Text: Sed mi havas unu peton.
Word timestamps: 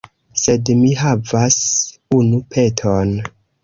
Sed 0.43 0.71
mi 0.79 0.89
havas 1.03 1.61
unu 2.23 2.43
peton. 2.57 3.19